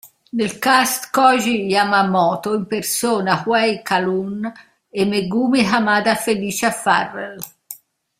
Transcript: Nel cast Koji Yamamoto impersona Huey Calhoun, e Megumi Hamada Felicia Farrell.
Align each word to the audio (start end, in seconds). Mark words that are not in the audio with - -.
Nel 0.31 0.57
cast 0.57 1.11
Koji 1.11 1.67
Yamamoto 1.71 2.55
impersona 2.55 3.39
Huey 3.45 3.83
Calhoun, 3.83 4.51
e 4.89 5.05
Megumi 5.05 5.63
Hamada 5.63 6.15
Felicia 6.15 6.71
Farrell. 6.71 7.37